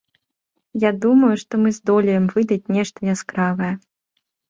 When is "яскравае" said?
3.17-3.73